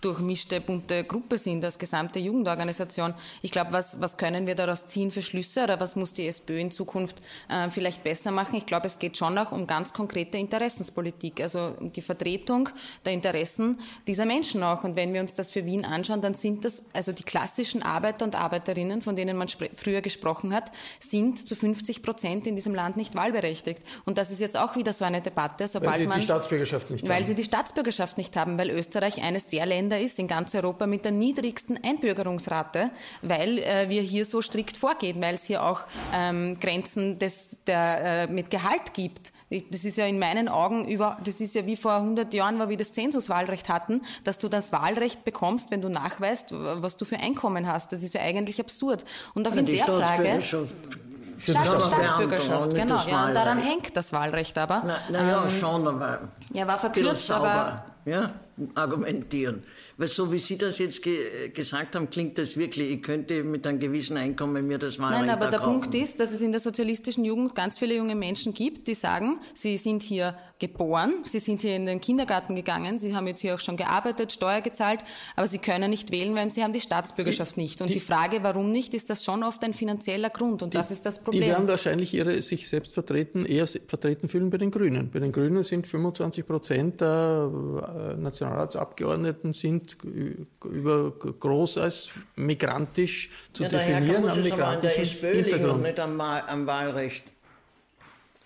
[0.08, 3.14] durchmischte, bunte Gruppe sind, als gesamte Jugendorganisation.
[3.42, 6.60] Ich glaube, was, was können wir daraus ziehen für Schlüsse oder was muss die SPÖ
[6.60, 8.56] in Zukunft äh, vielleicht besser machen?
[8.56, 12.70] Ich glaube, es geht schon auch um ganz konkrete Interessenspolitik, also um die Vertretung
[13.06, 14.86] der Interessen dieser Menschen auch.
[14.86, 18.24] Und wenn wir uns das für Wien anschauen, dann sind das, also die klassischen Arbeiter
[18.24, 22.96] und Arbeiterinnen, von denen man früher gesprochen hat, sind zu 50 Prozent in diesem Land
[22.96, 23.82] nicht wahlberechtigt.
[24.06, 26.92] Und das ist jetzt auch wieder so eine Debatte, sobald weil sie man, die Staatsbürgerschaft
[26.92, 27.24] nicht weil haben.
[27.26, 30.88] sie die Staatsbürgerschaft nicht haben, weil Österreich eines der Länder Länder ist in ganz Europa
[30.88, 35.82] mit der niedrigsten Einbürgerungsrate, weil äh, wir hier so strikt vorgehen, weil es hier auch
[36.14, 39.34] ähm, Grenzen des, der, äh, mit Gehalt gibt.
[39.72, 42.68] Das ist ja in meinen Augen über, das ist ja wie vor 100 Jahren, wo
[42.68, 47.18] wir das Zensuswahlrecht hatten, dass du das Wahlrecht bekommst, wenn du nachweist, was du für
[47.18, 47.94] Einkommen hast.
[47.94, 49.06] Das ist ja eigentlich absurd.
[49.36, 50.42] Und auch Ja, in der Frage.
[51.40, 52.98] Staats Staatsbürgerschaft, genau.
[53.08, 54.84] Ja, daran hängt das Wahlrecht aber.
[54.86, 56.20] Na, na ja, Ähm, schon, aber
[56.52, 58.32] Ja, war verkürzt, aber ja,
[58.76, 59.64] argumentieren.
[60.00, 63.66] Weil so wie Sie das jetzt ge gesagt haben, klingt das wirklich, ich könnte mit
[63.66, 65.58] einem gewissen Einkommen mir das Wahlrecht Nein, aber der.
[65.58, 69.40] Punkt ist, dass es in der sozialistischen Jugend ganz viele junge Menschen gibt, die sagen,
[69.56, 73.56] sie sind hier geboren, sie sind hier in den Kindergarten gegangen, sie haben jetzt hier
[73.56, 75.00] auch schon gearbeitet, Steuer gezahlt,
[75.36, 77.82] aber sie können nicht wählen, weil sie haben die Staatsbürgerschaft nicht.
[77.82, 81.06] Und die, Frage, warum nicht, ist das schon oft ein finanzieller Grund und das ist
[81.08, 81.50] das Die Problem.
[81.50, 85.10] werden wahrscheinlich ihre sich selbst vertreten, eher vertreten fühlen bei den Grünen.
[85.12, 87.52] Bei den Grünen sind 25 Prozent der
[88.16, 94.52] äh, Nationalratsabgeordneten sind g- über groß als migrantisch zu ja, daher definieren, muss am es
[94.52, 95.84] aber an der migrantischen SPÖ liegen und Hintergrund.
[95.84, 97.24] nicht am, am Wahlrecht.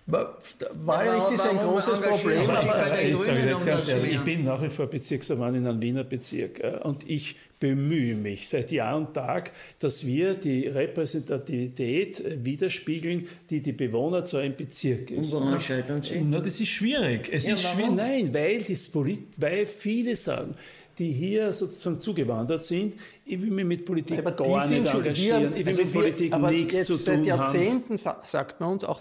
[0.07, 2.39] Wahlrecht ist ein warum großes Problem.
[2.49, 6.03] Aber- ich sage jetzt ganz ehrlich, ich bin nach wie vor Bezirksverband in einem Wiener
[6.03, 12.43] Bezirk äh, und ich bemühe mich seit Jahr und Tag, dass wir die Repräsentativität äh,
[12.43, 15.31] widerspiegeln, die die Bewohner zu einem Bezirk ist.
[15.31, 16.19] Und woran scheitern Sie?
[16.21, 17.29] Na, das ist schwierig.
[17.31, 17.77] Es Ja, ist warum?
[17.79, 17.95] schwierig.
[17.95, 20.55] Nein, weil, das Polit weil viele sagen,
[20.99, 25.57] die hier sozusagen zugewandert sind, ich will mich mit Politik Aber gar nicht engagieren, wir,
[25.57, 27.39] ich will also mit wir, Politik aber nichts jetzt zu seit tun haben.
[27.39, 28.99] Jahrzehnten sa- sagt man uns, auch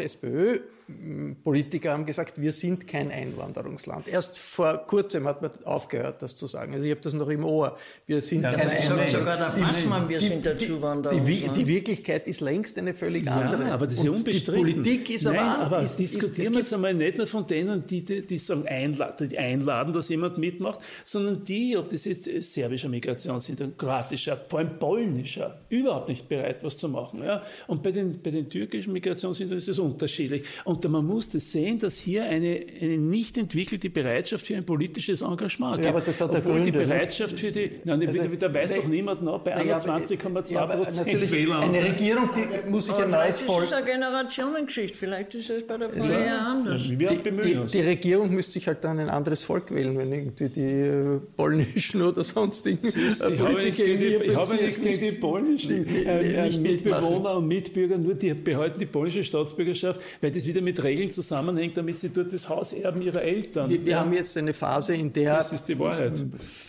[0.90, 4.08] SPÖ-Politiker haben gesagt, wir sind kein Einwanderungsland.
[4.08, 6.72] Erst vor kurzem hat man aufgehört, das zu sagen.
[6.74, 7.76] Also ich habe das noch im Ohr.
[8.06, 11.26] Wir sind Ja, kein sogar der Fassmann, wir sind der die, Zuwanderer.
[11.26, 13.64] Wi- die Wirklichkeit ist längst eine völlig andere.
[13.68, 14.54] Ja, aber das ist ja unbestritten.
[14.54, 17.46] Die Politik ist Nein, aber aber ist, diskutieren es wir es einmal nicht nur von
[17.46, 22.04] denen, die, die, die sagen, einladen, die einladen, dass jemand mitmacht, sondern die, ob das
[22.04, 27.22] jetzt serbischer Migrationshintergrund, kroatischer, vor allem polnischer, überhaupt nicht bereit, was zu machen.
[27.22, 27.42] Ja?
[27.66, 30.42] Und bei den, bei den türkischen Migrationshintergründen ist das unterschiedlich.
[30.64, 35.20] Und man muss das sehen, dass hier eine, eine nicht entwickelte Bereitschaft für ein politisches
[35.22, 35.84] Engagement gibt.
[35.84, 36.86] Ja, aber das hat ja Obwohl die Gründe, ne?
[36.86, 40.74] Bereitschaft für die, nein, Also, da weiß doch niemand noch, bei Naja, 21,2 ja, aber
[40.76, 41.58] Prozent Natürlich, Wähler.
[41.60, 45.50] eine Regierung die muss sich Aber ein neues ist Volk es eine Generationengeschichte, vielleicht ist
[45.50, 46.88] es bei der Frau eher anders.
[46.88, 47.72] Wir Die, bemühen die, uns.
[47.72, 52.02] die Regierung müsste sich halt dann ein anderes Volk wählen, wenn irgendwie die äh, polnischen
[52.02, 56.42] oder sonstigen äh, Ich habe nichts Politiker die, ich habe nichts gegen die polnischen äh,
[56.42, 56.62] nicht äh, mitmachen.
[56.62, 61.76] Mitbewohner und Mitbürger, nur die behalten die polnische Staatsbürgerschaft, weil das wieder mit Regeln zusammenhängt,
[61.76, 63.68] damit sie dort das Haus erben ihrer Eltern.
[63.70, 65.44] Wir, wir Ja, haben jetzt eine Phase, in der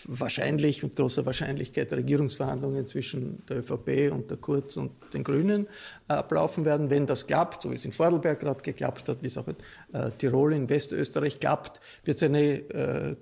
[0.08, 5.66] wahrscheinlich mit großer Wahrscheinlichkeit Regierungsverhandlungen zwischen der ÖVP und der Kurz und den Grünen
[6.08, 6.90] äh, ablaufen werden.
[6.90, 9.56] Wenn das klappt, so wie es in Vordelberg gerade geklappt hat, wie es auch in
[9.92, 13.16] äh, Tirol, in Westösterreich klappt, wird es eine äh,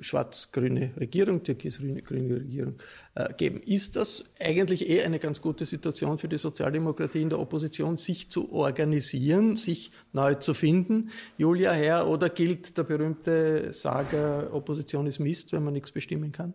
[0.00, 2.74] schwarz-grüne Regierung, türkis-grüne grüne Regierung
[3.14, 3.60] äh, geben.
[3.60, 8.30] Ist das eigentlich eh eine ganz gute Situation für die Sozialdemokratie in der Opposition, sich
[8.30, 15.18] zu organisieren, sich neu zu finden, Julia Herr, oder gilt der berühmte Sager, Opposition ist
[15.18, 16.54] Mist, wenn man nichts bestimmen kann?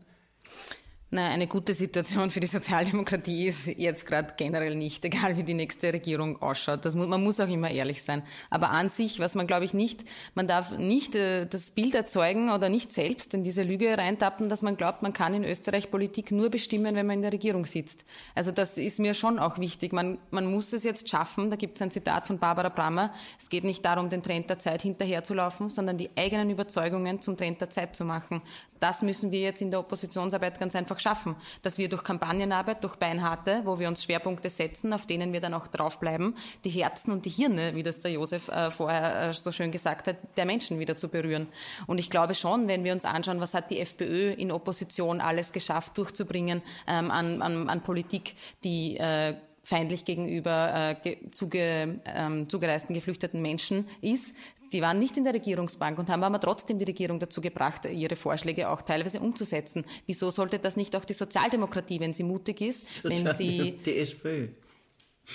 [1.16, 5.54] Na, eine gute Situation für die Sozialdemokratie ist jetzt gerade generell nicht, egal wie die
[5.54, 6.84] nächste Regierung ausschaut.
[6.86, 8.24] Das muss, man muss auch immer ehrlich sein.
[8.50, 12.50] Aber an sich, was man glaube ich nicht, man darf nicht äh, das Bild erzeugen
[12.50, 16.32] oder nicht selbst in diese Lüge reintappen, dass man glaubt, man kann in Österreich Politik
[16.32, 18.06] nur bestimmen, wenn man in der Regierung sitzt.
[18.34, 19.94] Also das ist mir schon auch wichtig.
[19.94, 23.50] Man, man muss es jetzt schaffen, da gibt es ein Zitat von Barbara Brammer, es
[23.50, 27.70] geht nicht darum, den Trend der Zeit hinterherzulaufen, sondern die eigenen Überzeugungen zum Trend der
[27.70, 28.42] Zeit zu machen.
[28.80, 32.96] Das müssen wir jetzt in der Oppositionsarbeit ganz einfach schaffen, dass wir durch Kampagnenarbeit, durch
[32.96, 37.26] Beinharte, wo wir uns Schwerpunkte setzen, auf denen wir dann auch draufbleiben, die Herzen und
[37.26, 40.80] die Hirne, wie das der Josef äh, vorher äh, so schön gesagt hat, der Menschen
[40.80, 41.48] wieder zu berühren.
[41.86, 45.52] Und ich glaube schon, wenn wir uns anschauen, was hat die FPÖ in Opposition alles
[45.52, 52.94] geschafft durchzubringen ähm, an, an, an Politik, die äh, feindlich gegenüber äh, zuge, ähm, zugereisten
[52.94, 54.36] geflüchteten Menschen ist.
[54.74, 58.16] Die waren nicht in der Regierungsbank und haben aber trotzdem die Regierung dazu gebracht, ihre
[58.16, 59.86] Vorschläge auch teilweise umzusetzen.
[60.08, 63.80] Wieso sollte das nicht auch die Sozialdemokratie, wenn sie mutig ist, wenn sie...
[63.86, 64.48] Die SPÖ.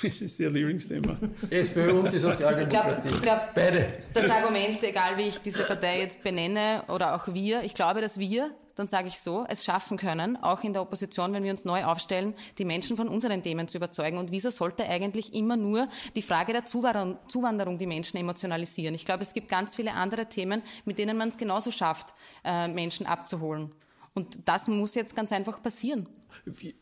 [0.02, 1.16] Das ist Ihr Lieblingsthema.
[1.48, 3.08] SPÖ und die Sozialdemokratie.
[3.08, 4.02] Ich glaube, glaub, Beide.
[4.12, 8.18] Das Argument, egal wie ich diese Partei jetzt benenne oder auch wir, ich glaube, dass
[8.18, 11.64] wir, dann sage ich so, es schaffen können, auch in der Opposition, wenn wir uns
[11.64, 14.18] neu aufstellen, die Menschen von unseren Themen zu überzeugen.
[14.18, 18.94] Und wieso sollte eigentlich immer nur die Frage der Zuwanderung die Menschen emotionalisieren?
[18.94, 22.14] Ich glaube, es gibt ganz viele andere Themen, mit denen man es genauso schafft,
[22.44, 23.72] äh, Menschen abzuholen.
[24.14, 26.08] Und das muss jetzt ganz einfach passieren.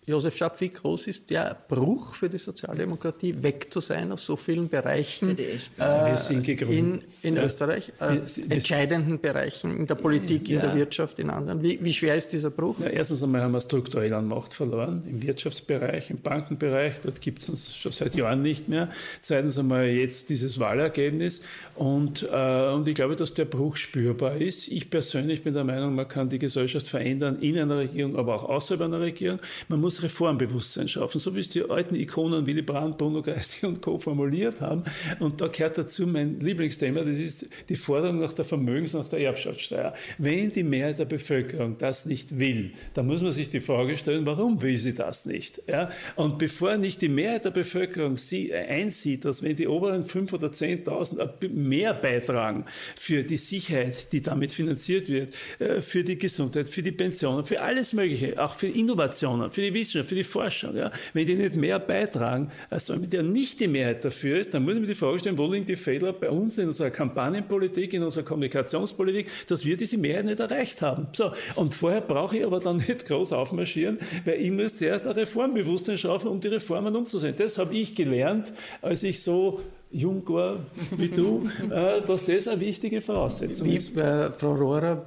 [0.06, 4.36] Josef Schapp, wie groß ist der Bruch für die Sozialdemokratie, weg zu sein aus so
[4.36, 7.44] vielen Bereichen äh, in, in ja.
[7.44, 10.60] Österreich, äh, entscheidenden Bereichen in der Politik, in ja.
[10.62, 11.62] der Wirtschaft, in anderen?
[11.62, 12.78] Wie, wie schwer ist dieser Bruch?
[12.80, 17.42] Ja, erstens einmal haben wir strukturell an Macht verloren, im Wirtschaftsbereich, im Bankenbereich, dort gibt
[17.42, 18.88] es uns schon seit Jahren nicht mehr.
[19.22, 21.42] Zweitens einmal jetzt dieses Wahlergebnis
[21.74, 24.68] und, äh, und ich glaube, dass der Bruch spürbar ist.
[24.68, 28.44] Ich persönlich bin der Meinung, man kann die Gesellschaft verändern in einer Regierung, aber auch
[28.44, 29.40] außerhalb einer Regierung.
[29.68, 33.81] Man muss Reformbewusstsein schaffen, so wie es die alten Ikonen Willy Brandt, Bruno Geistig und
[33.83, 33.98] Co.
[33.98, 34.85] formuliert haben.
[35.20, 39.09] Und da gehört dazu mein Lieblingsthema, das ist die Forderung nach der Vermögens- und nach
[39.09, 39.92] der Erbschaftssteuer.
[40.18, 44.26] Wenn die Mehrheit der Bevölkerung das nicht will, dann muss man sich die Frage stellen,
[44.26, 45.62] warum will sie das nicht?
[45.68, 45.90] Ja?
[46.14, 50.35] Und bevor nicht die Mehrheit der Bevölkerung sie äh, einsieht, dass wenn die oberen 5.000
[50.35, 52.64] oder 10.000 mehr beitragen
[52.96, 57.61] für die Sicherheit, die damit finanziert wird, äh, für die Gesundheit, für die Pensionen, für
[57.61, 60.77] alles Mögliche, auch für Innovation, Innovationen, für die Wissenschaft, für die Forschung.
[60.77, 60.90] Ja?
[61.12, 64.75] Wenn die nicht mehr beitragen, als damit ja nicht die Mehrheit dafür ist, dann muss
[64.75, 68.03] ich mir die Frage stellen, wo liegen die Fehler bei uns in unserer Kampagnenpolitik, in
[68.03, 71.09] unserer Kommunikationspolitik, dass wir diese Mehrheit nicht erreicht haben.
[71.12, 75.12] So, und vorher brauche ich aber dann nicht groß aufmarschieren, weil ich muss zuerst ein
[75.12, 77.42] Reformbewusstsein schaffen, um die Reformen umzusetzen.
[77.42, 80.59] Das habe ich gelernt, als ich so jung war
[80.97, 83.97] wie du, äh, dass das eine wichtige Voraussetzung wie, ist.
[83.97, 85.05] Äh, Frau Rohrer,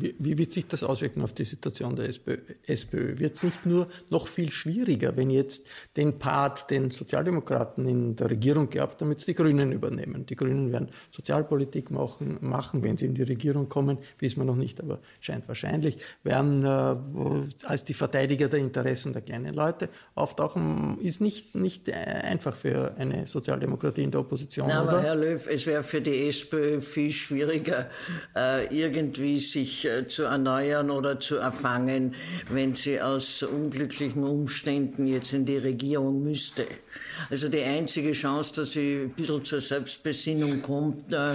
[0.00, 2.38] wie, wie, wird sich das auswirken auf die Situation der SPÖ?
[2.66, 3.18] SPÖ?
[3.18, 8.30] Wird es nicht nur noch viel schwieriger, wenn jetzt den Part den Sozialdemokraten in der
[8.30, 10.26] Regierung gehabt, damit es die Grünen übernehmen?
[10.26, 14.56] Die Grünen werden Sozialpolitik machen, machen, wenn sie in die Regierung kommen, wissen wir noch
[14.56, 20.98] nicht, aber scheint wahrscheinlich, werden äh, als die Verteidiger der Interessen der kleinen Leute auftauchen,
[20.98, 24.68] ist nicht, nicht einfach für eine Sozialdemokratie in der Opposition.
[24.68, 25.02] Na, aber oder?
[25.02, 27.90] Herr Löw, es wäre für die SPÖ viel schwieriger,
[28.34, 32.14] äh, irgendwie sich äh, zu erneuern oder zu erfangen,
[32.50, 36.66] wenn sie aus unglücklichen Umständen jetzt in die Regierung müsste.
[37.30, 41.34] Also die einzige Chance, dass sie ein bisschen zur Selbstbesinnung kommt, äh,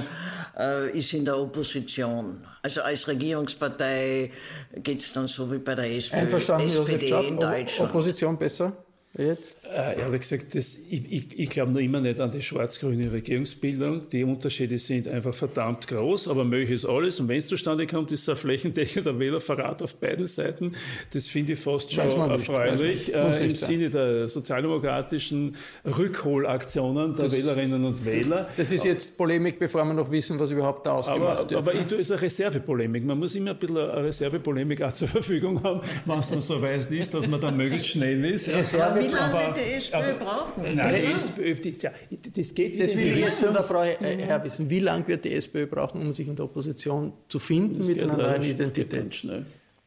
[0.57, 2.45] äh ist in der Opposition.
[2.61, 4.31] Also als Regierungspartei
[4.75, 7.89] geht es dann so wie bei der SPÖ, Einverstanden, SPD in Deutschland.
[7.89, 8.71] Opposition besser?
[9.17, 9.65] Jetzt?
[9.65, 14.08] Äh, ehrlich gesagt, das, ich, ich, ich glaube noch immer nicht an die schwarz-grüne Regierungsbildung.
[14.08, 17.19] Die Unterschiede sind einfach verdammt groß, aber möglich ist alles.
[17.19, 20.76] Und wenn es zustande kommt, ist ein flächendeckender Wählerverrat auf beiden Seiten.
[21.13, 27.84] Das finde ich fast schon erfreulich äh, im Sinne der sozialdemokratischen Rückholaktionen der das, Wählerinnen
[27.84, 28.47] und Wähler.
[28.56, 31.60] Das ist jetzt Polemik, bevor wir noch wissen, was überhaupt da ausgemacht aber, wird.
[31.60, 33.04] Aber ich tue es eine Reservepolemik.
[33.04, 36.62] Man muss immer ein bisschen eine Reservepolemik auch zur Verfügung haben, wenn es dann so
[36.62, 38.47] weit ist, dass man dann möglichst schnell ist.
[38.47, 40.75] Reserve wie lange wird die SPÖ aber, brauchen?
[40.75, 41.91] Nein, die SPÖ, die, ja,
[42.35, 44.69] das geht Das will ich jetzt von der Frau äh, her wissen.
[44.69, 48.03] Wie lange wird die SPÖ brauchen, um sich in der Opposition zu finden das mit
[48.03, 49.23] einer neuen Identität?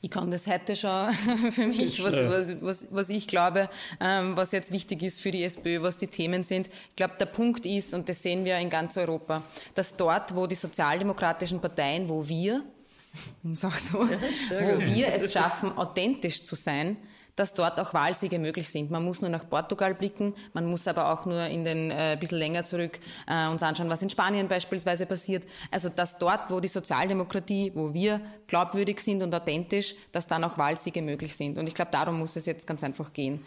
[0.05, 1.13] Ich kann das heute schon
[1.51, 5.43] für mich, was, was, was, was ich glaube, ähm, was jetzt wichtig ist für die
[5.43, 6.69] SPÖ, was die Themen sind.
[6.91, 9.43] Ich glaube, der Punkt ist, und das sehen wir in ganz Europa,
[9.75, 12.63] dass dort, wo die sozialdemokratischen Parteien, wo wir,
[13.55, 16.99] so, wo wir es schaffen, authentisch zu sein,
[17.37, 18.91] dass dort auch Wahlsiege möglich sind.
[18.91, 22.39] Man muss nur nach Portugal blicken, man muss aber auch nur in den äh, bisschen
[22.39, 25.45] länger zurück äh, uns anschauen, was in Spanien beispielsweise passiert.
[25.71, 30.59] Also dass dort, wo die Sozialdemokratie, wo wir glaubwürdig sind und authentisch, dass dann auch
[30.59, 31.59] Wahlsiege möglich sind.
[31.59, 33.45] Und ich glaube, darum muss es jetzt ganz einfach gehen.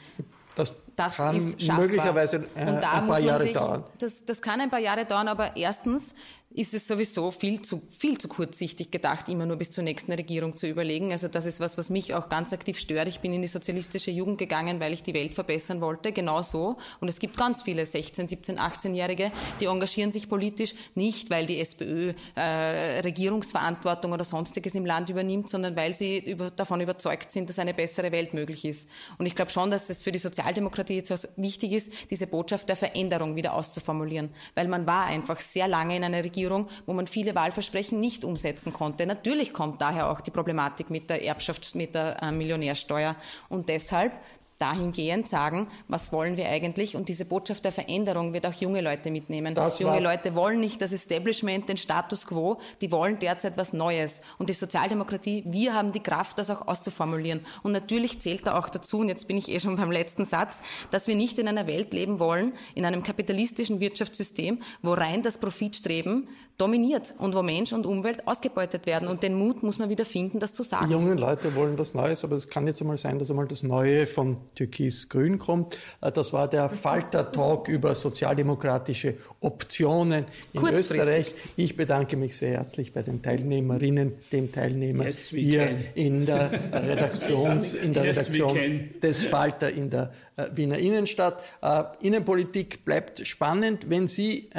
[0.58, 3.84] Das, das kann ist möglicherweise äh, ein paar Jahre sich, dauern.
[4.00, 6.15] Das, das kann ein paar Jahre dauern, aber erstens
[6.58, 10.58] ist es sowieso viel zu, viel zu kurzsichtig gedacht, immer nur bis zur nächsten Regierung
[10.58, 11.12] zu überlegen.
[11.12, 13.08] Also das ist was, was mich auch ganz aktiv stört.
[13.08, 16.78] Ich bin in die sozialistische Jugend gegangen, weil ich die Welt verbessern wollte, genau so.
[17.00, 21.60] Und es gibt ganz viele 16, 17, 18-Jährige, die engagieren sich politisch nicht, weil die
[21.60, 27.52] SPÖ äh, Regierungsverantwortung oder sonstiges im Land übernimmt, sondern weil sie über, davon überzeugt sind,
[27.52, 28.89] dass eine bessere Welt möglich ist.
[29.20, 32.76] Und ich glaube schon, dass es für die Sozialdemokratie jetzt wichtig ist, diese Botschaft der
[32.76, 34.32] Veränderung wieder auszuformulieren.
[34.56, 38.24] Weil man war einfach sehr lange in einer Regierung, Regierung, wo man viele Wahlversprechen nicht
[38.24, 39.06] umsetzen konnte.
[39.06, 43.16] Natürlich kommt daher auch die Problematik mit der Erbschafts-, mit der äh, Millionärsteuer.
[43.50, 44.14] Und deshalb
[44.60, 46.95] dahingehend sagen, was wollen wir eigentlich?
[46.95, 49.53] Und diese Botschaft der Veränderung wird auch junge Leute mitnehmen.
[49.53, 54.22] Das junge Leute wollen nicht das Establishment, den Status quo, die wollen derzeit was Neues.
[54.38, 57.45] Und die Sozialdemokratie, wir haben die Kraft, das auch auszuformulieren.
[57.64, 60.62] Und natürlich zählt da auch dazu, und jetzt bin ich eh schon beim letzten Satz,
[60.91, 65.38] dass wir nicht in einer Welt leben wollen, in einem kapitalistischen Wirtschaftssystem, wo rein das
[65.38, 66.28] Profitstreben
[66.58, 69.08] dominiert und wo Mensch und Umwelt ausgebeutet werden.
[69.08, 70.91] Und den Mut muss man wieder finden, das zu Die sagen.
[70.91, 74.08] jungen Leute wollen was Neues, aber es kann jetzt einmal sein, dass einmal das Neue
[74.08, 75.78] von Türkis-Grün kommt.
[76.02, 80.66] Äh, Das war der Falter-Talk über sozialdemokratische Optionen in.
[80.66, 81.34] Österreich.
[81.56, 85.78] Ich bedanke mich sehr herzlich bei den Teilnehmerinnen, dem Teilnehmer Yes, hier can.
[85.95, 91.43] in der Redaktions, in der Yes, Redaktion des Falter in der äh, Wiener Innenstadt.
[91.62, 94.50] Äh, Innenpolitik bleibt spannend, wenn Sie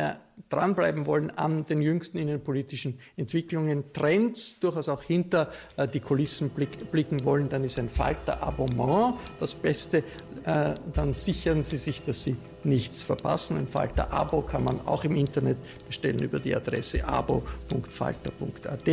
[0.49, 6.91] dranbleiben wollen an den jüngsten innenpolitischen Entwicklungen, Trends, durchaus auch hinter äh, die Kulissen blick,
[6.91, 9.99] blicken wollen, dann ist ein Falter-Abonnement das Beste.
[10.45, 13.57] Äh, dann sichern Sie sich, dass Sie nichts verpassen.
[13.57, 18.89] Ein Falter-Abo kann man auch im Internet bestellen über die Adresse abo.falter.at.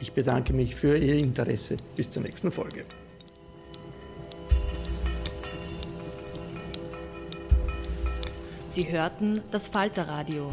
[0.00, 1.76] Ich bedanke mich für Ihr Interesse.
[1.96, 2.84] Bis zur nächsten Folge.
[8.70, 10.52] Sie hörten das Falterradio,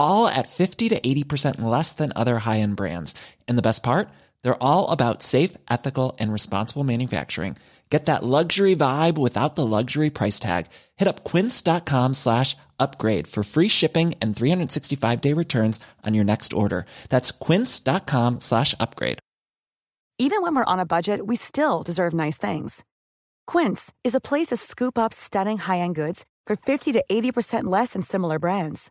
[0.00, 3.14] all at 50 to 80% less than other high end brands.
[3.48, 4.08] And the best part?
[4.42, 7.56] They're all about safe, ethical, and responsible manufacturing.
[7.90, 10.66] Get that luxury vibe without the luxury price tag.
[10.96, 16.52] Hit up quince.com slash upgrade for free shipping and 365 day returns on your next
[16.52, 16.86] order.
[17.08, 19.18] That's quince.com slash upgrade.
[20.18, 22.84] Even when we're on a budget, we still deserve nice things.
[23.46, 27.94] Quince is a place to scoop up stunning high-end goods for 50 to 80% less
[27.94, 28.90] than similar brands.